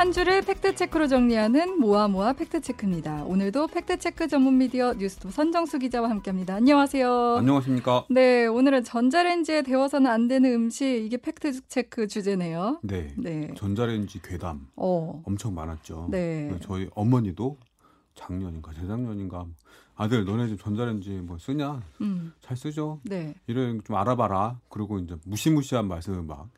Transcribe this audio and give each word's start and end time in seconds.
한 0.00 0.12
주를 0.12 0.40
팩트체크로 0.40 1.08
정리하는 1.08 1.78
모아모아 1.78 2.32
팩트체크입니다. 2.32 3.24
오늘도 3.24 3.66
팩트체크 3.66 4.28
전문 4.28 4.56
미디어 4.56 4.94
뉴스톱 4.94 5.28
선정수 5.28 5.78
기자와 5.78 6.08
함께합니다. 6.08 6.54
안녕하세요. 6.54 7.36
안녕하십니까. 7.36 8.06
네, 8.08 8.46
오늘은 8.46 8.82
전자레인지에 8.84 9.60
데워서는 9.60 10.10
안 10.10 10.26
되는 10.26 10.54
음식 10.54 10.86
이게 10.86 11.18
팩트체크 11.18 12.06
주제네요. 12.06 12.80
네. 12.82 13.12
네. 13.18 13.52
전자레인지 13.54 14.22
괴담 14.22 14.68
어. 14.76 15.22
엄청 15.26 15.54
많았죠. 15.54 16.08
네. 16.10 16.50
저희 16.62 16.88
어머니도 16.94 17.58
작년인가 18.14 18.72
재작년인가 18.72 19.44
아들 19.96 20.24
너네 20.24 20.48
집 20.48 20.62
전자레인지 20.62 21.10
뭐 21.10 21.36
쓰냐? 21.36 21.82
음. 22.00 22.32
잘 22.40 22.56
쓰죠. 22.56 23.00
네. 23.04 23.34
이런 23.46 23.84
좀 23.84 23.96
알아봐라. 23.96 24.60
그리고 24.70 24.98
이제 24.98 25.14
무시무시한 25.26 25.88
말씀을 25.88 26.22
막 26.22 26.48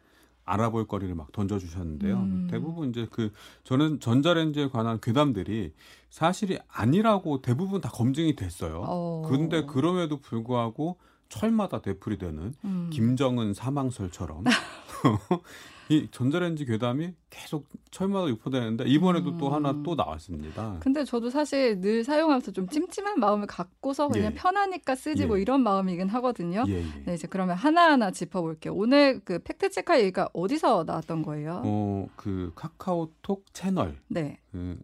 알아볼 0.44 0.86
거리를 0.86 1.14
막 1.14 1.30
던져주셨는데요. 1.32 2.16
음. 2.16 2.48
대부분 2.50 2.90
이제 2.90 3.06
그 3.10 3.32
저는 3.64 4.00
전자레인지에 4.00 4.68
관한 4.68 4.98
괴담들이 5.00 5.72
사실이 6.10 6.58
아니라고 6.68 7.42
대부분 7.42 7.80
다 7.80 7.88
검증이 7.90 8.36
됐어요. 8.36 8.84
어. 8.86 9.26
근데 9.28 9.64
그럼에도 9.64 10.20
불구하고 10.20 10.98
철마다 11.28 11.80
되풀이 11.80 12.18
되는 12.18 12.54
음. 12.64 12.90
김정은 12.92 13.54
사망설처럼 13.54 14.44
이 15.92 16.08
전자레인지 16.10 16.64
괴담이 16.64 17.12
계속 17.28 17.66
철마다 17.90 18.26
유포되는데 18.28 18.84
이번에도 18.86 19.30
음. 19.30 19.38
또 19.38 19.50
하나 19.50 19.82
또 19.82 19.94
나왔습니다. 19.94 20.78
근데 20.80 21.04
저도 21.04 21.28
사실 21.28 21.80
늘 21.82 22.02
사용하면서 22.02 22.52
좀 22.52 22.66
찜찜한 22.66 23.20
마음을 23.20 23.46
갖고서 23.46 24.08
그냥 24.08 24.32
예. 24.32 24.34
편하니까 24.34 24.94
쓰지 24.94 25.24
예. 25.24 25.26
뭐 25.26 25.36
이런 25.36 25.62
마음이긴 25.62 26.08
하거든요. 26.08 26.64
예, 26.66 26.78
예. 26.78 26.84
네, 27.04 27.14
이제 27.14 27.28
그러면 27.28 27.56
하나하나 27.56 28.10
짚어볼게요. 28.10 28.72
오늘 28.74 29.20
그 29.22 29.38
팩트 29.38 29.68
체크 29.70 29.98
얘기가 29.98 30.30
어디서 30.32 30.84
나왔던 30.86 31.22
거예요? 31.22 31.60
어, 31.62 32.08
그 32.16 32.52
카카오톡 32.54 33.44
채널인 33.52 33.96
네. 34.08 34.38
어, 34.54 34.76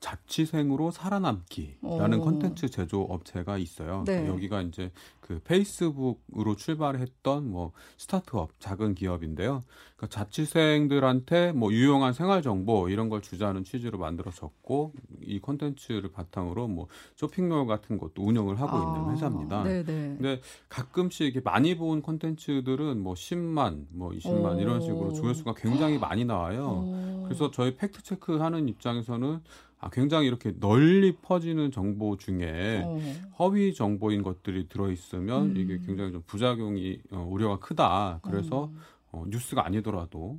자취생으로 0.00 0.90
살아남기라는 0.90 2.20
오. 2.20 2.24
컨텐츠 2.24 2.68
제조 2.70 3.02
업체가 3.02 3.58
있어요. 3.58 4.04
네. 4.06 4.26
여기가 4.26 4.62
이제 4.62 4.90
그 5.20 5.40
페이스북으로 5.42 6.54
출발했던 6.56 7.50
뭐 7.50 7.72
스타트업 7.96 8.60
작은 8.60 8.94
기업인데요. 8.94 9.62
그러니까 9.96 10.18
자취생들한테 10.18 11.52
뭐 11.52 11.72
유용한 11.72 12.12
생활 12.12 12.42
정보 12.42 12.88
이런 12.88 13.08
걸 13.08 13.22
주자는 13.22 13.64
취지로 13.64 13.98
만들어졌고 13.98 14.92
이 15.22 15.40
컨텐츠를 15.40 16.12
바탕으로 16.12 16.68
뭐 16.68 16.86
쇼핑몰 17.16 17.66
같은 17.66 17.98
것도 17.98 18.22
운영을 18.22 18.60
하고 18.60 18.78
있는 18.78 19.12
회사입니다. 19.12 19.60
아, 19.60 19.64
네네. 19.64 19.84
근데 19.84 20.40
가끔씩 20.68 21.26
이렇게 21.26 21.40
많이 21.40 21.76
본 21.76 22.02
콘텐츠들은 22.02 23.00
뭐 23.00 23.14
10만, 23.14 23.86
뭐 23.90 24.10
20만 24.10 24.56
오. 24.56 24.60
이런 24.60 24.80
식으로 24.80 25.12
조회수가 25.12 25.54
굉장히 25.54 25.98
많이 25.98 26.24
나와요. 26.24 26.84
오. 26.86 27.22
그래서 27.24 27.50
저희 27.50 27.74
팩트 27.74 28.02
체크하는 28.02 28.68
입장에서는 28.68 29.40
아, 29.78 29.90
굉장히 29.90 30.26
이렇게 30.26 30.52
널리 30.58 31.16
퍼지는 31.16 31.70
정보 31.70 32.16
중에 32.16 32.82
어. 32.84 32.98
허위 33.38 33.74
정보인 33.74 34.22
것들이 34.22 34.68
들어 34.68 34.90
있으면 34.90 35.50
음. 35.50 35.56
이게 35.56 35.78
굉장히 35.84 36.12
좀 36.12 36.22
부작용이 36.26 37.00
어, 37.12 37.26
우려가 37.30 37.58
크다. 37.58 38.20
그래서 38.22 38.66
음. 38.66 38.78
어, 39.12 39.24
뉴스가 39.28 39.64
아니더라도 39.66 40.38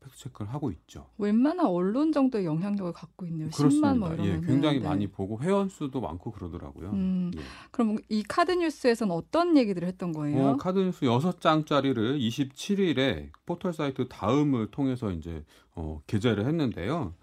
팩트 0.00 0.16
체크를 0.16 0.52
하고 0.52 0.70
있죠. 0.70 1.06
웬만한 1.18 1.66
언론 1.66 2.12
정도의 2.12 2.44
영향력을 2.44 2.92
갖고 2.92 3.26
있네요. 3.26 3.48
10만 3.48 3.56
그렇습니다. 3.56 3.94
뭐 3.94 4.12
이러면 4.12 4.42
예, 4.42 4.46
굉장히 4.46 4.78
많이 4.78 5.06
보고 5.06 5.40
회원 5.40 5.68
수도 5.68 6.00
많고 6.00 6.32
그러더라고요. 6.32 6.90
음, 6.90 7.30
예. 7.34 7.40
그럼 7.70 7.96
이 8.08 8.22
카드 8.22 8.52
뉴스에서는 8.52 9.14
어떤 9.14 9.56
얘기들을 9.56 9.88
했던 9.88 10.12
거예요? 10.12 10.48
어, 10.48 10.56
카드 10.56 10.78
뉴스 10.78 11.06
6장짜리를 11.06 12.18
27일에 12.20 13.30
포털 13.46 13.72
사이트 13.72 14.06
다음을 14.08 14.70
통해서 14.70 15.10
이제 15.10 15.44
어, 15.74 16.00
게재를 16.06 16.46
했는데요. 16.46 17.14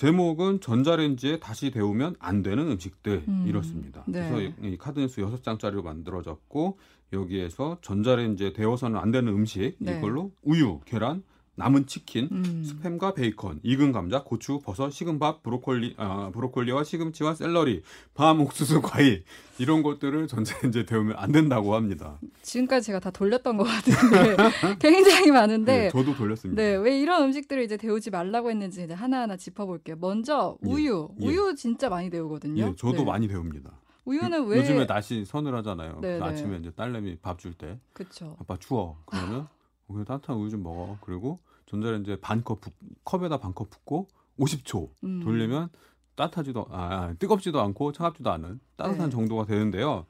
제목은 0.00 0.62
전자레인지에 0.62 1.40
다시 1.40 1.70
데우면 1.70 2.16
안 2.20 2.42
되는 2.42 2.70
음식들 2.70 3.22
음, 3.28 3.44
이렇습니다. 3.46 4.02
네. 4.06 4.30
그래서 4.30 4.54
이, 4.62 4.72
이 4.72 4.78
카드뉴스 4.78 5.20
6장짜리로 5.20 5.82
만들어졌고 5.82 6.78
여기에서 7.12 7.76
전자레인지에 7.82 8.54
데워서는 8.54 8.98
안 8.98 9.10
되는 9.10 9.30
음식 9.30 9.76
네. 9.78 9.98
이걸로 9.98 10.32
우유, 10.40 10.80
계란, 10.86 11.22
남은 11.56 11.86
치킨, 11.86 12.28
음. 12.32 12.64
스팸과 12.66 13.14
베이컨, 13.14 13.60
익은 13.62 13.92
감자, 13.92 14.22
고추, 14.22 14.60
버섯, 14.60 14.88
식은 14.90 15.18
밥, 15.18 15.42
브로콜리, 15.42 15.94
아, 15.98 16.30
브로콜리와 16.32 16.84
시금치와 16.84 17.34
셀러리, 17.34 17.82
밤, 18.14 18.40
옥수수, 18.40 18.80
과일 18.80 19.24
이런 19.58 19.82
것들을 19.82 20.26
전자레인지에 20.26 20.84
데우면 20.86 21.16
안 21.18 21.32
된다고 21.32 21.74
합니다. 21.74 22.18
지금까지 22.42 22.86
제가 22.86 23.00
다 23.00 23.10
돌렸던 23.10 23.58
것 23.58 23.64
같은데 23.64 24.36
굉장히 24.80 25.30
많은데 25.30 25.76
네, 25.82 25.90
저도 25.90 26.14
돌렸습니다. 26.16 26.62
네, 26.62 26.76
왜 26.76 26.98
이런 26.98 27.24
음식들을 27.24 27.62
이제 27.62 27.76
데우지 27.76 28.10
말라고 28.10 28.48
했는지 28.50 28.82
이제 28.84 28.94
하나하나 28.94 29.36
짚어볼게요. 29.36 29.96
먼저 30.00 30.56
예, 30.64 30.70
우유, 30.70 31.08
예. 31.20 31.26
우유 31.26 31.54
진짜 31.56 31.90
많이 31.90 32.08
데우거든요. 32.08 32.68
예, 32.68 32.74
저도 32.76 32.98
네. 32.98 33.04
많이 33.04 33.28
데웁니다. 33.28 33.70
우유는 34.06 34.38
요- 34.38 34.44
왜? 34.44 34.58
요즘에 34.58 34.86
날씨 34.86 35.26
서늘하잖아요. 35.26 35.98
네, 36.00 36.18
네. 36.18 36.24
아침에 36.24 36.56
이제 36.56 36.70
딸내미 36.70 37.18
밥 37.20 37.36
줄 37.38 37.52
때 37.52 37.78
그쵸. 37.92 38.34
아빠 38.40 38.56
추워 38.56 38.96
그러면 39.04 39.46
그냥 39.92 40.04
따뜻한 40.04 40.36
우유 40.36 40.50
좀 40.50 40.62
먹어. 40.62 40.98
그리고 41.00 41.38
전자레인지에 41.66 42.16
반컵 42.20 42.60
붓, 42.60 42.72
컵에다 43.04 43.38
반 43.38 43.52
컵 43.54 43.70
붓고 43.70 44.08
50초 44.38 44.88
음. 45.04 45.20
돌리면 45.22 45.68
따뜻하지도 46.16 46.66
아, 46.70 46.82
아, 46.94 47.14
뜨겁지도 47.18 47.60
않고 47.60 47.92
차갑지도 47.92 48.30
않은 48.30 48.60
따뜻한 48.76 49.08
네. 49.08 49.10
정도가 49.10 49.46
되는데요. 49.46 50.06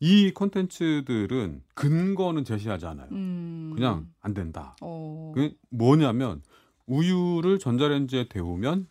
이 0.00 0.30
콘텐츠들은 0.32 1.62
근거는 1.74 2.44
제시하지 2.44 2.84
않아요. 2.86 3.08
음. 3.12 3.72
그냥 3.74 4.08
안 4.20 4.34
된다. 4.34 4.76
어. 4.82 5.32
그게 5.34 5.54
뭐냐면 5.70 6.42
우유를 6.86 7.58
전자레인지에 7.58 8.28
데우면 8.28 8.86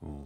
어, 0.00 0.24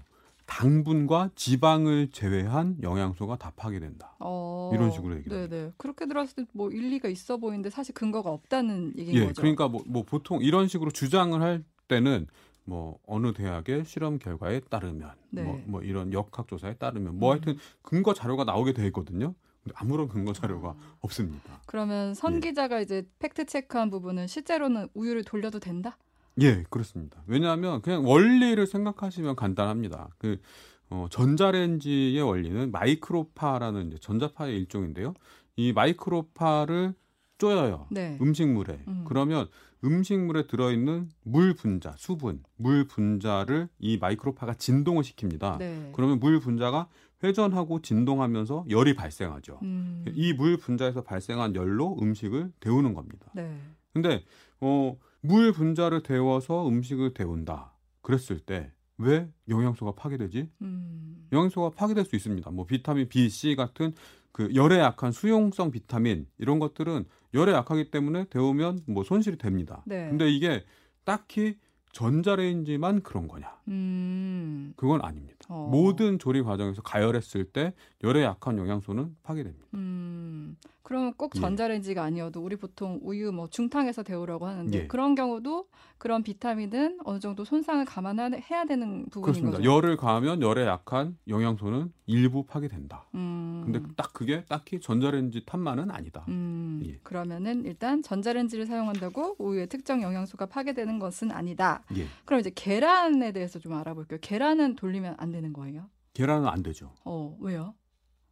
당분과 0.51 1.31
지방을 1.37 2.09
제외한 2.11 2.77
영양소가 2.83 3.39
다 3.39 3.53
파괴된다. 3.55 4.17
어. 4.19 4.71
이런 4.75 4.91
식으로 4.91 5.17
얘기를 5.17 5.49
네네. 5.49 5.73
그렇게 5.77 6.07
들었을 6.07 6.35
때 6.35 6.51
뭐 6.53 6.71
일리가 6.71 7.09
있어 7.09 7.37
보이는데 7.37 7.71
사실 7.71 7.95
근거가 7.95 8.31
없다는 8.31 8.95
얘기인 8.99 9.17
예, 9.17 9.27
거죠. 9.27 9.41
그러니까 9.41 9.69
뭐, 9.69 9.83
뭐 9.87 10.03
보통 10.03 10.43
이런 10.43 10.67
식으로 10.67 10.91
주장을 10.91 11.41
할 11.41 11.63
때는 11.87 12.27
뭐 12.65 12.99
어느 13.07 13.33
대학의 13.33 13.85
실험 13.85 14.19
결과에 14.19 14.61
따르면 14.69 15.13
네. 15.31 15.43
뭐, 15.43 15.63
뭐 15.67 15.83
이런 15.83 16.13
역학 16.13 16.49
조사에 16.49 16.75
따르면 16.75 17.19
뭐 17.19 17.31
음. 17.31 17.33
하여튼 17.35 17.57
근거 17.83 18.13
자료가 18.13 18.45
나오게 18.45 18.73
돼 18.73 18.85
있거든요. 18.87 19.35
근데 19.63 19.75
아무런 19.77 20.09
근거 20.09 20.33
자료가 20.33 20.71
아. 20.71 20.97
없습니다. 21.01 21.61
그러면 21.67 22.15
선 22.15 22.37
예. 22.37 22.41
기자가 22.41 22.81
이제 22.81 23.07
팩트 23.21 23.47
체크한 23.47 23.91
부분은 23.91 24.27
실제로는 24.27 24.89
우유를 24.95 25.23
돌려도 25.25 25.61
된다? 25.61 25.97
예, 26.41 26.65
그렇습니다. 26.71 27.23
왜냐하면 27.27 27.83
그냥 27.83 28.07
원리를 28.07 28.65
생각하시면 28.67 29.37
간단합니다. 29.37 30.09
그 30.19 30.41
어, 30.89 31.07
전자레인지의 31.11 32.21
원리는 32.21 32.71
마이크로파라는 32.73 33.89
이제 33.89 33.99
전자파의 33.99 34.57
일종인데요. 34.57 35.15
이 35.57 35.73
마이크로파를 35.73 36.95
쪼여요. 37.39 37.87
네. 37.91 38.19
음식물에. 38.21 38.81
음. 38.87 39.05
그러면 39.07 39.49
음식물에 39.83 40.47
들어있는 40.47 41.09
물 41.23 41.55
분자, 41.55 41.95
수분, 41.97 42.43
물 42.57 42.87
분자를 42.87 43.69
이 43.79 43.97
마이크로파가 43.99 44.55
진동을 44.55 45.03
시킵니다. 45.03 45.59
네. 45.59 45.91
그러면 45.95 46.21
물 46.21 46.39
분자가 46.39 46.89
회전하고 47.23 47.81
진동하면서 47.83 48.67
열이 48.69 48.95
발생하죠. 48.95 49.59
음. 49.63 50.05
이물 50.15 50.59
분자에서 50.59 51.03
발생한 51.03 51.55
열로 51.55 51.97
음식을 52.01 52.53
데우는 52.61 52.95
겁니다. 52.95 53.31
네. 53.35 53.59
근데 53.93 54.23
어, 54.61 54.97
물 55.21 55.53
분자를 55.53 56.03
데워서 56.03 56.69
음식을 56.69 57.15
데운다. 57.15 57.73
그랬을 58.03 58.41
때 58.41 58.73
왜 59.01 59.29
영양소가 59.49 59.93
파괴되지? 59.93 60.51
음. 60.61 61.27
영양소가 61.33 61.71
파괴될 61.71 62.05
수 62.05 62.17
있습니다. 62.17 62.51
뭐 62.51 62.67
비타민 62.67 63.09
B, 63.09 63.31
C 63.31 63.57
같은 63.57 63.93
그 64.31 64.55
열에 64.55 64.79
약한 64.79 65.11
수용성 65.11 65.71
비타민 65.71 66.27
이런 66.39 66.59
것들은 66.59 67.07
열에 67.33 67.53
약하기 67.53 67.91
때문에 67.91 68.27
데우면 68.29 68.81
뭐 68.87 69.03
손실이 69.03 69.39
됩니다. 69.39 69.83
네. 69.87 70.09
근데 70.11 70.31
이게 70.31 70.65
딱히 71.05 71.57
전자레인지만 71.93 73.03
그런 73.03 73.27
거냐? 73.27 73.51
음. 73.69 74.75
그건 74.77 75.01
아닙니다. 75.03 75.39
어. 75.49 75.69
모든 75.73 76.19
조리 76.19 76.43
과정에서 76.43 76.83
가열했을 76.83 77.47
때 77.47 77.73
열에 78.05 78.23
약한 78.23 78.59
영양소는 78.59 79.17
파괴됩니다. 79.23 79.67
음. 79.75 80.57
그러면 80.91 81.15
꼭 81.17 81.31
예. 81.37 81.41
전자레인지가 81.41 82.03
아니어도 82.03 82.43
우리 82.43 82.57
보통 82.57 82.99
우유 83.05 83.31
뭐 83.31 83.49
중탕해서 83.49 84.03
데우라고 84.03 84.47
하는데 84.49 84.77
예. 84.77 84.87
그런 84.89 85.15
경우도 85.15 85.69
그런 85.99 86.25
비타민은 86.25 86.99
어느 87.05 87.21
정도 87.21 87.45
손상을 87.45 87.85
감안해야 87.85 88.65
되는 88.67 89.07
부분인 89.09 89.23
그렇습니다. 89.23 89.59
거죠. 89.59 89.73
열을 89.73 89.97
가하면 89.97 90.43
열에 90.43 90.67
약한 90.67 91.17
영양소는 91.29 91.93
일부 92.07 92.45
파괴된다. 92.45 93.07
음. 93.15 93.63
근데 93.65 93.81
딱 93.95 94.13
그게 94.13 94.45
딱히 94.49 94.81
전자레인지 94.81 95.45
탓만은 95.47 95.93
아니다. 95.93 96.25
음, 96.27 96.83
예. 96.85 96.99
그러면은 97.05 97.65
일단 97.67 98.03
전자레인지를 98.03 98.67
사용한다고 98.67 99.37
우유의 99.39 99.69
특정 99.69 100.03
영양소가 100.03 100.47
파괴되는 100.47 100.99
것은 100.99 101.31
아니다. 101.31 101.85
예. 101.97 102.05
그럼 102.25 102.41
이제 102.41 102.51
계란에 102.53 103.31
대해서 103.31 103.61
좀 103.61 103.75
알아볼게요. 103.75 104.19
계란은 104.21 104.75
돌리면 104.75 105.15
안 105.19 105.31
되는 105.31 105.53
거예요? 105.53 105.89
계란은 106.15 106.49
안 106.49 106.65
되죠. 106.65 106.93
어, 107.05 107.37
왜요? 107.39 107.75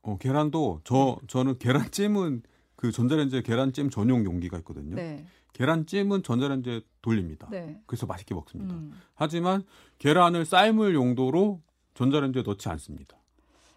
어, 0.03 0.19
계란도 0.19 0.81
저 0.85 1.19
저는 1.27 1.59
계란찜은 1.59 2.43
그 2.77 2.93
전자레인지에 2.93 3.43
계란찜 3.43 3.91
전용 3.91 4.25
용기가 4.25 4.56
있거든요. 4.59 4.95
네. 4.95 5.27
계란찜은 5.53 6.23
전자레인지에 6.23 6.83
돌립니다. 7.03 7.49
네. 7.50 7.81
그래서 7.87 8.06
맛있게 8.06 8.35
먹습니다. 8.35 8.75
음. 8.75 8.93
하지만 9.15 9.65
계란을 9.99 10.45
삶을 10.45 10.95
용도로 10.95 11.61
전자레인지에 11.95 12.43
넣지 12.43 12.69
않습니다. 12.69 13.17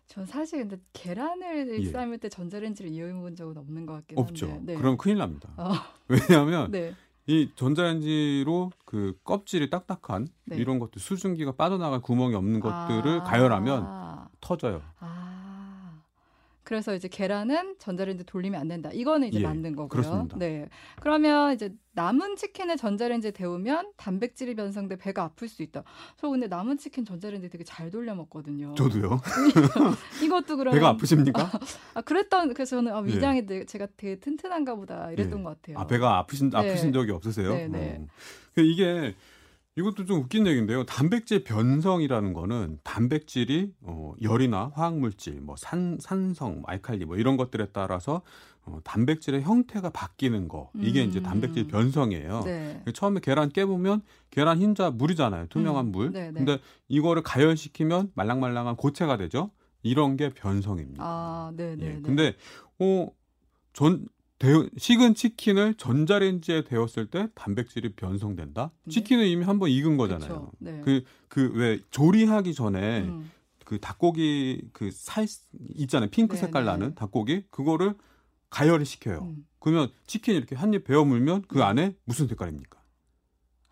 전 0.06 0.26
사실 0.26 0.60
근데 0.60 0.78
계란을 0.94 1.84
예. 1.84 1.90
삶을 1.90 2.18
때 2.18 2.28
전자레인지를 2.30 2.92
이용해 2.92 3.14
본 3.22 3.36
적은 3.36 3.58
없는 3.58 3.86
것 3.86 3.94
같긴 3.94 4.20
없죠. 4.20 4.50
한데. 4.50 4.74
네. 4.74 4.80
그럼 4.80 4.98
큰일 4.98 5.18
납니다. 5.18 5.50
어, 5.56 5.72
왜냐하면 6.08 6.70
네. 6.70 6.94
이 7.28 7.50
전자레인지로 7.56 8.72
그 8.86 9.18
껍질이 9.24 9.70
딱딱한 9.70 10.28
네. 10.46 10.58
이런 10.58 10.80
것들 10.80 11.00
수증기가 11.00 11.54
빠져나갈 11.54 12.02
구멍이 12.02 12.36
없는 12.36 12.60
것들을 12.60 13.22
아. 13.22 13.24
가열하면 13.24 14.28
터져요. 14.42 14.82
아. 15.00 15.11
그래서 16.72 16.96
이제 16.96 17.10
계란은 17.10 17.76
전자레인지 17.80 18.24
돌리면 18.24 18.58
안 18.62 18.70
된다. 18.70 18.90
이거는 18.94 19.28
이제 19.28 19.42
예, 19.42 19.44
맞는 19.44 19.76
거고요. 19.76 19.90
그렇습니다. 19.90 20.38
네. 20.38 20.70
그러면 21.02 21.54
이제 21.54 21.76
남은 21.96 22.38
치킨을 22.38 22.78
전자레인지에 22.78 23.32
데우면 23.32 23.92
단백질이 23.98 24.56
변성돼 24.56 24.96
배가 24.96 25.24
아플 25.26 25.50
수 25.50 25.64
있다. 25.64 25.84
저 26.16 26.30
근데 26.30 26.48
남은 26.48 26.78
치킨 26.78 27.04
전자레인지 27.04 27.50
되게 27.50 27.66
잘 27.66 27.92
돌려 27.92 28.16
먹거든요. 28.16 28.74
저도요. 28.76 29.20
이것도 30.24 30.56
그러면 30.56 30.80
배가 30.80 30.88
아프십니까? 30.92 31.52
아 31.94 32.00
그랬던 32.00 32.54
그래서 32.54 32.78
저는 32.78 32.94
아, 32.94 33.04
예. 33.06 33.08
위장이 33.16 33.46
되- 33.46 33.66
제가 33.66 33.88
되게 33.98 34.18
튼튼한가 34.22 34.76
보다 34.76 35.12
이랬던 35.12 35.40
예. 35.40 35.44
것 35.44 35.62
같아요. 35.62 35.78
아 35.78 35.88
배가 35.88 36.20
아프신 36.20 36.52
네. 36.52 36.58
아프신 36.58 36.94
적이 36.94 37.12
없으세요? 37.12 37.54
네, 37.54 37.68
네. 37.68 37.98
어. 38.02 38.08
그 38.56 38.62
이게 38.62 39.14
이것도 39.78 40.06
좀 40.06 40.20
웃긴 40.20 40.48
얘기인데요. 40.48 40.84
단백질 40.86 41.44
변성이라는 41.44 42.34
거는 42.34 42.80
단백질이 42.84 43.74
어, 43.82 44.14
열이나 44.22 44.72
화학물질, 44.74 45.40
뭐 45.40 45.56
산, 45.58 45.98
산성, 46.00 46.64
알칼리 46.66 47.06
뭐 47.06 47.16
이런 47.16 47.38
것들에 47.38 47.68
따라서 47.72 48.22
어, 48.66 48.80
단백질의 48.84 49.44
형태가 49.44 49.92
바뀌는 49.92 50.50
거 50.50 50.70
이게 50.76 51.04
이제 51.04 51.20
음. 51.20 51.24
단백질 51.24 51.68
변성이에요. 51.68 52.42
네. 52.44 52.84
처음에 52.94 53.22
계란 53.22 53.50
깨보면 53.50 54.02
계란 54.30 54.60
흰자 54.60 54.92
물이잖아요. 54.92 55.48
투명한 55.48 55.88
음, 55.88 55.92
물. 55.92 56.12
네, 56.12 56.32
네. 56.32 56.34
근데 56.34 56.60
이거를 56.90 57.24
가열시키면 57.24 58.12
말랑말랑한 58.14 58.76
고체가 58.76 59.18
되죠. 59.18 59.52
이런 59.84 60.18
게 60.18 60.30
변성입니다. 60.30 61.02
아, 61.04 61.52
네, 61.56 61.76
네. 61.78 61.86
예. 61.86 61.90
네. 61.94 62.02
근데 62.02 62.36
어, 62.80 63.08
전 63.74 64.06
식은 64.78 65.14
치킨을 65.16 65.76
전자레인지에 65.76 66.64
데웠을 66.64 67.06
때 67.08 67.28
단백질이 67.36 67.94
변성된다. 67.94 68.72
네. 68.86 68.92
치킨은 68.92 69.28
이미 69.28 69.44
한번 69.46 69.70
익은 69.70 69.98
거잖아요. 69.98 70.28
그렇죠. 70.28 70.52
네. 70.60 70.82
그그왜 71.30 71.80
조리하기 71.92 72.54
전에 72.54 73.02
음. 73.02 73.30
그 73.66 73.80
닭고기 73.80 74.70
그 74.74 74.90
살 74.92 75.28
있잖아요. 75.76 76.10
핑크 76.10 76.36
네, 76.36 76.42
색깔 76.42 76.64
네. 76.66 76.72
나는 76.72 76.96
닭고기 76.96 77.44
그거를 77.52 77.94
가열을 78.50 78.86
시켜요. 78.86 79.20
음. 79.24 79.46
그러면 79.60 79.90
치킨 80.08 80.36
이렇게 80.36 80.56
한 80.56 80.74
입 80.74 80.84
베어 80.86 81.06
물면 81.06 81.44
그 81.48 81.64
안에 81.64 81.96
무슨 82.06 82.28
색깔입니까? 82.28 82.81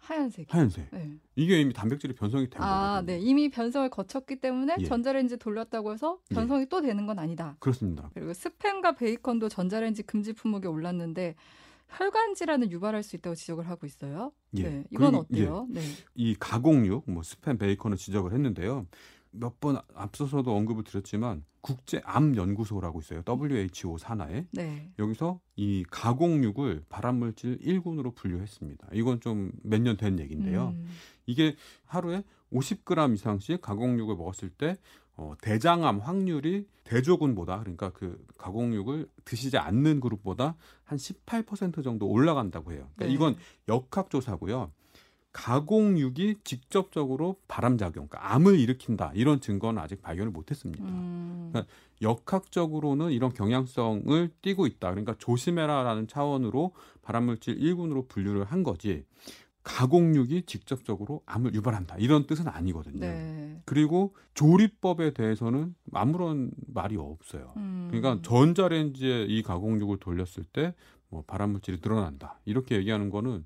하얀색. 0.10 0.48
하얀색. 0.50 0.88
네. 0.92 1.12
이게 1.36 1.62
이미 1.62 1.72
단백질이 1.72 2.14
변성이 2.16 2.50
된 2.50 2.62
아, 2.64 2.96
거거든요. 2.96 3.18
네. 3.18 3.20
이미 3.20 3.50
변성을 3.50 3.88
거쳤기 3.92 4.38
때문에 4.38 4.78
예. 4.80 4.84
전자레인지 4.84 5.38
돌렸다고 5.38 5.94
해서 5.94 6.18
예. 6.32 6.36
변성이 6.36 6.66
또 6.68 6.82
되는 6.82 7.06
건 7.06 7.20
아니다. 7.20 7.56
그렇습니다. 7.60 8.10
그리고 8.16 8.32
스팸과 8.32 8.98
베이컨도 8.98 9.50
전자레인지 9.50 10.04
금지 10.04 10.34
품목에 10.34 10.68
올랐는데 10.68 11.36
혈관 11.90 12.34
질환을 12.34 12.72
유발할 12.72 13.04
수 13.04 13.16
있다고 13.18 13.36
지적을 13.36 13.70
하고 13.70 13.86
있어요. 13.86 14.32
예. 14.58 14.64
네. 14.64 14.84
이건 14.90 15.12
그리고, 15.12 15.18
어때요? 15.20 15.68
네. 15.70 15.82
이 16.16 16.36
가공육, 16.40 17.04
뭐 17.08 17.22
스팸, 17.22 17.60
베이컨을 17.60 17.98
지적을 17.98 18.34
했는데요. 18.34 18.88
몇 19.32 19.60
번 19.60 19.78
앞서서도 19.96 20.56
언급을 20.56 20.84
드렸지만 20.84 21.44
국제 21.62 22.02
암 22.06 22.36
연구소라고 22.36 23.00
있어요. 23.02 23.22
WHO 23.28 23.98
산하에 23.98 24.46
네. 24.52 24.92
여기서 24.98 25.40
이 25.56 25.84
가공육을 25.92 26.86
발암물질 26.90 27.60
1군으로 27.60 28.16
분류했습니다. 28.16 28.88
이건 28.94 29.20
좀 29.20 29.52
몇 29.64 29.82
년 29.82 29.98
된 29.98 30.20
얘기인데요. 30.20 30.70
음. 30.70 30.88
이게 31.26 31.56
하루에 31.86 32.24
50g 32.54 33.14
이상씩 33.16 33.62
가공육을 33.62 34.16
먹었을 34.16 34.50
때 34.50 34.78
어, 35.16 35.34
대장암 35.42 36.00
확률이 36.00 36.66
대조군보다 36.86 37.60
그러니까 37.60 37.92
그 37.92 38.26
가공육을 38.38 39.10
드시지 39.26 39.58
않는 39.58 40.00
그룹보다 40.00 40.56
한 40.86 40.98
18% 40.98 41.84
정도 41.84 42.08
올라간다고 42.08 42.72
해요. 42.72 42.88
그러니까 42.96 43.06
네. 43.06 43.12
이건 43.14 43.36
역학조사고요. 43.68 44.72
가공육이 45.32 46.38
직접적으로 46.44 47.38
발암 47.48 47.78
작용, 47.78 48.08
그러니까 48.08 48.34
암을 48.34 48.60
일으킨다 48.60 49.12
이런 49.14 49.40
증거는 49.40 49.82
아직 49.82 50.02
발견을 50.02 50.32
못했습니다. 50.32 50.84
음. 50.84 51.50
그러니까 51.52 51.72
역학적으로는 52.02 53.12
이런 53.12 53.32
경향성을 53.32 54.30
띠고 54.42 54.66
있다. 54.66 54.90
그러니까 54.90 55.16
조심해라라는 55.20 56.08
차원으로 56.08 56.74
발암물질 57.02 57.60
1군으로 57.60 58.08
분류를 58.08 58.46
한 58.46 58.64
거지. 58.64 59.06
가공육이 59.62 60.44
직접적으로 60.46 61.22
암을 61.26 61.54
유발한다. 61.54 61.98
이런 61.98 62.26
뜻은 62.26 62.48
아니거든요. 62.48 63.02
네. 63.02 63.62
그리고 63.66 64.16
조리법에 64.34 65.14
대해서는 65.14 65.76
아무런 65.94 66.50
말이 66.74 66.96
없어요. 66.98 67.54
음. 67.58 67.90
그러니까 67.92 68.20
전자레인지에 68.28 69.26
이 69.26 69.44
가공육을 69.44 69.98
돌렸을 70.00 70.44
때 70.52 70.74
뭐 71.10 71.24
발암물질이 71.26 71.80
늘어난다. 71.82 72.40
이렇게 72.46 72.76
얘기하는 72.76 73.10
거는 73.10 73.46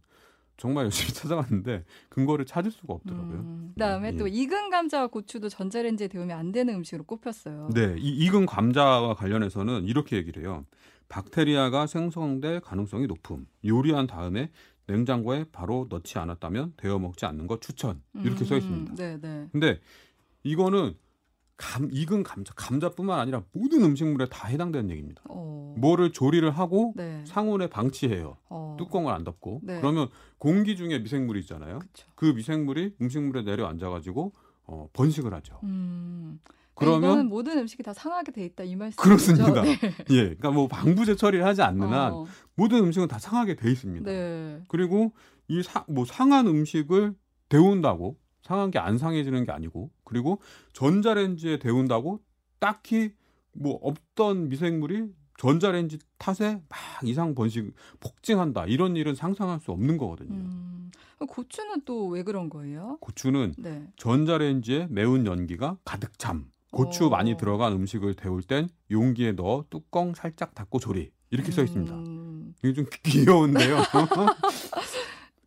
정말 0.64 0.86
열심히 0.86 1.12
찾아봤는데 1.14 1.84
근거를 2.08 2.46
찾을 2.46 2.72
수가 2.72 2.94
없더라고요. 2.94 3.40
음. 3.40 3.72
그다음에 3.74 4.14
예. 4.14 4.16
또 4.16 4.30
익은 4.30 4.70
감자와 4.70 5.08
고추도 5.08 5.50
전자레인지에 5.50 6.08
데우면 6.08 6.38
안 6.38 6.54
되는 6.54 6.74
음식으로 6.76 7.04
꼽혔어요. 7.04 7.68
네, 7.74 7.96
이 7.98 8.26
익은 8.26 8.46
감자와 8.46 9.16
관련해서는 9.16 9.84
이렇게 9.84 10.16
얘기를 10.16 10.42
해요. 10.42 10.66
박테리아가 11.10 11.86
생성될 11.86 12.62
가능성이 12.62 13.08
높음. 13.08 13.46
요리한 13.66 14.08
다음에 14.08 14.52
냉장고에 14.88 15.48
바로 15.52 15.88
넣지 15.90 16.18
않았다면 16.18 16.76
데워 16.78 16.98
먹지 16.98 17.26
않는 17.26 17.48
것 17.48 17.60
추천. 17.60 18.02
이렇게 18.16 18.46
써 18.46 18.56
있습니다. 18.56 18.94
음. 18.94 18.96
네, 18.96 19.18
네. 19.22 19.50
근데 19.52 19.82
이거는 20.44 20.94
감, 21.64 21.88
익은 21.92 22.24
감자, 22.24 22.54
감자뿐만 22.56 23.20
아니라 23.20 23.42
모든 23.54 23.84
음식물에 23.84 24.28
다 24.30 24.48
해당되는 24.50 24.90
얘기입니다. 24.92 25.24
어. 25.30 25.74
뭐를 25.78 26.12
조리를 26.12 26.50
하고 26.52 26.94
네. 26.96 27.24
상온에 27.26 27.68
방치해요. 27.68 28.36
어. 28.50 28.76
뚜껑을 28.78 29.14
안 29.14 29.24
덮고. 29.24 29.62
네. 29.64 29.80
그러면 29.80 30.10
공기 30.38 30.76
중에 30.76 31.00
미생물이 31.00 31.40
있잖아요. 31.42 31.80
그렇죠. 31.80 32.08
그 32.16 32.26
미생물이 32.26 32.96
음식물에 33.02 33.44
내려앉아가지고 33.44 34.34
어, 34.66 34.88
번식을 34.94 35.34
하죠. 35.36 35.60
음. 35.64 36.40
그러면 36.76 37.04
이거는 37.04 37.30
모든 37.30 37.58
음식이 37.60 37.82
다 37.84 37.94
상하게 37.94 38.32
돼 38.32 38.46
있다 38.46 38.64
이 38.64 38.76
말씀이죠. 38.76 39.02
그렇습니다. 39.02 39.62
네. 39.62 39.78
예, 40.12 40.22
그러니까 40.24 40.52
뭐 40.52 40.68
방부제 40.68 41.16
처리를 41.16 41.46
하지 41.46 41.62
않는 41.62 41.88
한 41.88 42.14
어. 42.14 42.26
모든 42.56 42.80
음식은 42.80 43.08
다 43.08 43.20
상하게 43.20 43.56
돼 43.56 43.72
있습니다. 43.72 44.10
네. 44.12 44.64
그리고 44.68 45.14
이 45.48 45.62
뭐 45.88 46.04
상한 46.06 46.48
음식을 46.48 47.14
데운다고 47.50 48.18
상한 48.44 48.70
게 48.72 48.80
안 48.80 48.98
상해지는 48.98 49.46
게 49.46 49.52
아니고 49.52 49.90
그리고 50.04 50.40
전자레인지에 50.74 51.60
데운다고 51.60 52.20
딱히 52.60 53.14
뭐 53.54 53.80
없던 53.82 54.50
미생물이 54.50 55.06
전자레인지 55.38 56.00
탓에 56.18 56.62
막 56.70 56.80
이상 57.04 57.34
번식 57.36 57.74
폭증한다 58.00 58.66
이런 58.68 58.96
일은 58.96 59.16
상상할 59.16 59.60
수 59.60 59.72
없는 59.72 59.98
거거든요. 59.98 60.36
음. 60.36 60.92
고추는 61.28 61.82
또 61.86 62.08
왜 62.10 62.24
그런 62.24 62.50
거예요? 62.50 62.98
고추는 63.00 63.56
네. 63.58 63.88
전자레인지에 63.98 64.88
매운 64.90 65.26
연기가 65.26 65.78
가득 65.86 66.20
참. 66.20 66.50
고추 66.72 67.06
어. 67.06 67.10
많이 67.10 67.38
들어간 67.38 67.72
음식을 67.74 68.16
데울 68.16 68.42
땐 68.42 68.68
용기에 68.92 69.34
넣어 69.34 69.64
뚜껑 69.70 70.14
살짝 70.14 70.54
닫고 70.56 70.80
조리. 70.80 71.12
이렇게 71.30 71.52
써 71.52 71.64
있습니다. 71.64 71.94
음. 71.96 72.54
이게 72.64 72.74
좀 72.74 72.86
귀여운데요. 73.04 73.78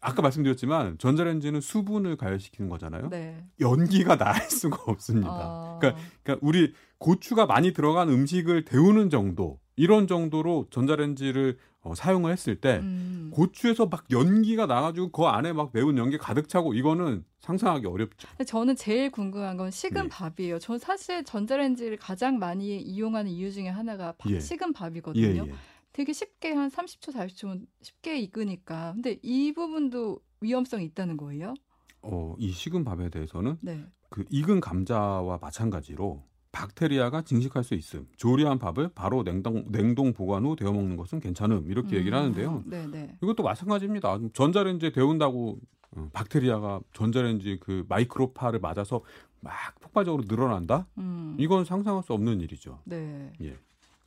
아까 0.07 0.23
말씀드렸지만 0.23 0.99
전자레인지는 0.99 1.61
수분을 1.61 2.17
가열시키는 2.17 2.71
거잖아요. 2.71 3.09
네. 3.11 3.45
연기가 3.59 4.17
날 4.17 4.41
수가 4.49 4.85
없습니다. 4.87 5.29
아. 5.31 5.79
그러니까, 5.81 6.01
그러니까 6.23 6.47
우리 6.47 6.73
고추가 6.99 7.45
많이 7.45 7.73
들어간 7.73 8.09
음식을 8.09 8.65
데우는 8.65 9.11
정도 9.11 9.59
이런 9.75 10.07
정도로 10.07 10.69
전자레인지를 10.71 11.59
어, 11.81 11.95
사용을 11.95 12.33
했을 12.33 12.61
때 12.61 12.79
음. 12.83 13.31
고추에서 13.33 13.87
막 13.87 14.05
연기가 14.11 14.67
나가지고 14.67 15.11
그 15.11 15.25
안에 15.25 15.53
막 15.53 15.71
매운 15.73 15.99
연기 15.99 16.19
가득 16.19 16.49
차고 16.49 16.75
이거는 16.75 17.25
상상하기 17.41 17.87
어렵죠. 17.87 18.29
저는 18.45 18.77
제일 18.77 19.11
궁금한 19.11 19.57
건 19.57 19.71
식은 19.71 20.05
예. 20.05 20.09
밥이에요. 20.09 20.59
전 20.59 20.79
사실 20.79 21.25
전자레인지를 21.25 21.97
가장 21.99 22.39
많이 22.39 22.81
이용하는 22.81 23.31
이유 23.31 23.53
중에 23.53 23.69
하나가 23.69 24.15
밥, 24.19 24.31
예. 24.31 24.41
식은 24.41 24.69
예, 24.69 24.73
밥이거든요. 24.73 25.47
예. 25.47 25.53
되게 25.97 26.13
쉽게 26.13 26.53
한 26.53 26.69
30초, 26.69 27.11
40초면 27.15 27.67
쉽게 27.81 28.19
익으니까. 28.19 28.93
근데 28.93 29.19
이 29.23 29.55
부분도 29.55 30.21
위험성이 30.43 30.85
있다는 30.85 31.17
거예요? 31.17 31.55
어, 32.03 32.35
이 32.39 32.53
식은 32.53 32.85
밥에 32.85 33.09
대해서는 33.09 33.57
네. 33.63 33.83
그 34.11 34.27
익은 34.29 34.61
감자와 34.61 35.39
마찬가지로 35.41 36.23
박테리아가 36.53 37.23
증식할 37.23 37.65
수 37.65 37.75
있음. 37.75 38.07
조리한 38.19 38.59
밥을 38.59 38.91
바로 38.95 39.25
냉동 39.25 39.65
냉동 39.73 40.13
보관 40.13 40.45
후 40.45 40.55
데워 40.55 40.75
먹는 40.75 40.99
것은 40.99 41.19
괜찮음. 41.19 41.65
이렇게 41.71 41.97
얘기를 41.97 42.17
하는데요. 42.17 42.65
네, 42.67 42.87
네. 42.87 43.17
이것도 43.23 43.43
마찬가지입니다. 43.43 44.19
전자레인지에 44.35 44.93
데운다고 44.93 45.59
어, 45.93 46.11
박테리아가 46.13 46.81
전자레인지 46.93 47.61
그 47.61 47.87
마이크로파를 47.89 48.61
맞아서 48.61 49.01
막 49.41 49.55
폭발적으로 49.81 50.25
늘어난다? 50.29 50.87
음. 50.99 51.37
이건 51.39 51.65
상상할 51.65 52.03
수 52.03 52.13
없는 52.13 52.43
일이죠. 52.43 52.81
네. 52.85 53.33
예. 53.41 53.57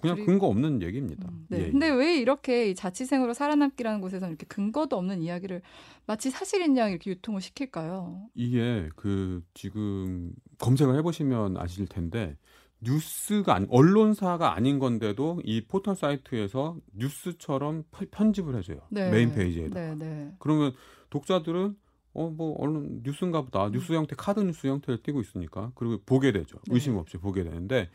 그냥 0.02 0.16
그리고- 0.16 0.32
근거 0.32 0.48
없는 0.48 0.82
얘기입니다. 0.82 1.28
음, 1.30 1.46
네. 1.50 1.58
예, 1.60 1.68
예. 1.68 1.72
근데 1.72 1.90
왜 1.90 2.18
이렇게 2.18 2.70
이 2.70 2.76
자취생으로 2.76 3.34
살아남기라는 3.34 4.02
곳에서는 4.02 4.30
이렇게 4.32 4.46
근거도 4.48 4.96
없는 4.98 5.22
이야기를 5.22 5.62
마치 6.06 6.30
사실인 6.32 6.78
양 6.78 6.90
이렇게 6.92 7.12
유통을 7.12 7.42
시킬까요? 7.42 8.30
이게 8.34 8.90
그 8.96 9.44
지금 9.54 10.32
검색을 10.58 10.96
해보시면 10.98 11.58
아실 11.58 11.86
텐데 11.88 12.38
뉴스가 12.82 13.56
아니, 13.56 13.68
언론사가 13.70 14.56
아닌 14.56 14.80
건데도 14.80 15.42
이 15.44 15.66
포털 15.68 15.96
사이트에서 15.98 16.78
뉴스처럼 16.96 17.84
편- 17.92 18.08
편집을 18.10 18.56
해줘요 18.58 18.80
네. 18.90 19.12
메인 19.12 19.34
페이지에다. 19.34 19.76
네, 19.76 19.96
네. 19.96 20.32
그러면 20.40 20.72
독자들은 21.10 21.76
어뭐 22.14 22.56
언론 22.58 23.02
뉴스인가 23.04 23.42
보다 23.42 23.70
뉴스 23.70 23.92
형태 23.94 24.16
카드 24.18 24.40
뉴스 24.40 24.66
형태를 24.66 25.04
띄고 25.04 25.20
있으니까 25.22 25.72
그리고 25.76 26.00
보게 26.06 26.32
되죠 26.32 26.58
네. 26.68 26.74
의심 26.76 26.96
없이 26.96 27.18
보게 27.18 27.44
되는데 27.44 27.90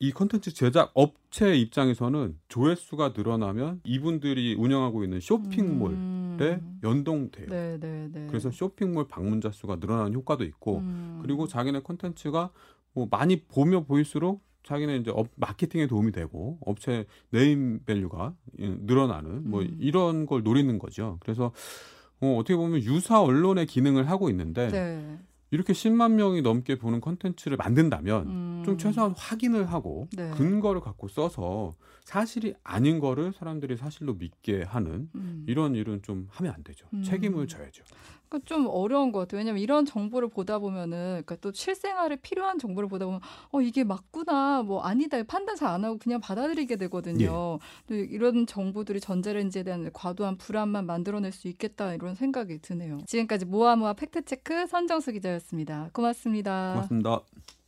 이 0.00 0.10
컨텐츠 0.12 0.52
제작 0.52 0.90
업체 0.94 1.54
입장에서는 1.56 2.38
조회수가 2.48 3.14
늘어나면 3.16 3.80
이분들이 3.84 4.54
운영하고 4.54 5.04
있는 5.04 5.20
쇼핑몰에 5.20 5.94
음. 5.94 6.80
연동돼요. 6.82 7.46
네, 7.48 7.78
네, 7.78 8.08
네. 8.12 8.26
그래서 8.28 8.50
쇼핑몰 8.50 9.06
방문자 9.06 9.50
수가 9.50 9.76
늘어나는 9.76 10.12
효과도 10.14 10.44
있고 10.44 10.78
음. 10.78 11.20
그리고 11.22 11.46
자기네 11.46 11.80
콘텐츠가 11.80 12.50
뭐 12.92 13.06
많이 13.10 13.42
보며 13.42 13.84
보일수록 13.84 14.42
자기네 14.64 14.96
이제 14.96 15.12
업, 15.14 15.28
마케팅에 15.36 15.86
도움이 15.86 16.12
되고 16.12 16.58
업체 16.62 17.06
name 17.30 17.80
value가 17.84 18.34
예, 18.60 18.68
늘어나는 18.80 19.48
뭐 19.48 19.62
음. 19.62 19.76
이런 19.78 20.26
걸 20.26 20.42
노리는 20.42 20.78
거죠. 20.78 21.18
그래서 21.20 21.52
어, 22.20 22.36
어떻게 22.36 22.56
보면 22.56 22.82
유사 22.82 23.20
언론의 23.20 23.66
기능을 23.66 24.08
하고 24.10 24.28
있는데 24.30 24.68
네. 24.68 25.18
이렇게 25.54 25.72
10만 25.72 26.14
명이 26.14 26.42
넘게 26.42 26.78
보는 26.78 27.00
콘텐츠를 27.00 27.56
만든다면 27.56 28.26
음. 28.26 28.62
좀 28.64 28.76
최소한 28.76 29.14
확인을 29.16 29.70
하고 29.70 30.08
네. 30.10 30.28
근거를 30.30 30.80
갖고 30.80 31.06
써서 31.06 31.76
사실이 32.02 32.54
아닌 32.64 32.98
거를 32.98 33.32
사람들이 33.32 33.76
사실로 33.76 34.14
믿게 34.14 34.64
하는 34.64 35.08
음. 35.14 35.44
이런 35.46 35.76
일은 35.76 36.02
좀 36.02 36.26
하면 36.32 36.52
안 36.52 36.64
되죠. 36.64 36.88
음. 36.92 37.04
책임을 37.04 37.46
져야죠. 37.46 37.84
그러니까 38.34 38.40
좀 38.46 38.66
어려운 38.68 39.12
것 39.12 39.20
같아요. 39.20 39.38
왜냐면 39.38 39.62
이런 39.62 39.84
정보를 39.86 40.28
보다 40.28 40.58
보면은, 40.58 41.22
그러니까 41.24 41.36
또 41.36 41.52
실생활에 41.52 42.16
필요한 42.16 42.58
정보를 42.58 42.88
보다 42.88 43.06
보면, 43.06 43.20
어 43.52 43.60
이게 43.60 43.84
맞구나, 43.84 44.62
뭐 44.62 44.82
아니다 44.82 45.22
판단 45.24 45.56
잘 45.56 45.64
안 45.74 45.84
하고 45.84 45.98
그냥 45.98 46.20
받아들이게 46.20 46.76
되거든요. 46.76 47.58
예. 47.60 47.86
또 47.88 47.94
이런 47.94 48.46
정보들이 48.46 49.00
전자레인지에 49.00 49.62
대한 49.62 49.90
과도한 49.92 50.36
불안만 50.36 50.86
만들어낼 50.86 51.32
수 51.32 51.48
있겠다 51.48 51.94
이런 51.94 52.14
생각이 52.14 52.58
드네요. 52.60 52.98
지금까지 53.06 53.46
모아모아 53.46 53.94
팩트 53.94 54.24
체크 54.24 54.66
선정수 54.66 55.10
기자였습니다. 55.12 55.90
고맙습니다. 55.92 56.72
고맙습니다. 56.74 57.63